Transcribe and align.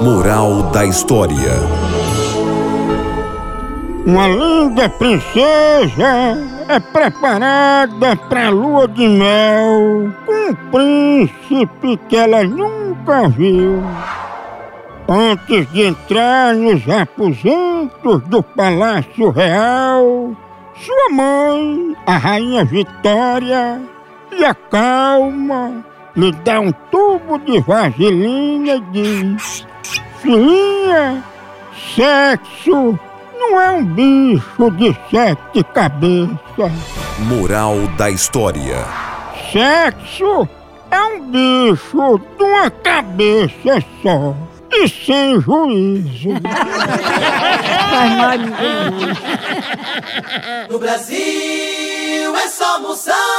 Moral 0.00 0.64
da 0.64 0.84
história. 0.84 1.52
Uma 4.04 4.28
linda 4.28 4.90
princesa 4.90 6.36
é 6.68 6.78
preparada 6.78 8.14
para 8.14 8.50
lua 8.50 8.86
de 8.86 9.08
mel 9.08 10.12
com 10.26 10.50
um 10.50 10.54
príncipe 10.70 11.96
que 12.08 12.16
ela 12.16 12.44
nunca 12.44 13.26
viu. 13.30 13.82
Antes 15.08 15.72
de 15.72 15.82
entrar 15.86 16.54
nos 16.54 16.86
aposentos 16.88 18.22
do 18.26 18.42
Palácio 18.42 19.30
Real, 19.30 20.36
sua 20.74 21.08
mãe, 21.10 21.96
a 22.06 22.18
Rainha 22.18 22.66
Vitória, 22.66 23.80
lhe 24.30 24.44
acalma, 24.44 25.82
lhe 26.16 26.32
dá 26.32 26.60
um 26.60 26.72
tubo 26.90 27.38
de 27.38 27.60
vaselina 27.60 28.76
e 28.76 28.80
diz: 28.92 29.66
Filhinha, 30.20 31.22
sexo 31.94 32.98
não 33.38 33.60
é 33.60 33.70
um 33.70 33.84
bicho 33.84 34.70
de 34.72 34.96
sete 35.10 35.62
cabeças. 35.74 36.72
Moral 37.28 37.76
da 37.98 38.10
história. 38.10 38.84
Sexo 39.52 40.48
é 40.90 41.00
um 41.00 41.30
bicho 41.30 42.20
de 42.38 42.44
uma 42.44 42.70
cabeça 42.70 43.84
só 44.02 44.34
e 44.72 44.88
sem 44.88 45.40
juízo. 45.40 46.30
No 50.68 50.78
Brasil 50.78 52.36
é 52.36 52.48
só 52.48 52.80
moção. 52.80 53.35